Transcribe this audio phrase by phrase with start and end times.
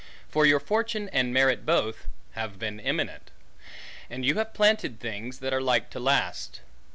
[0.29, 3.29] For your Fortune, and Merit both, have been Eminent.
[4.09, 6.61] And you have planted Things, that are like to last.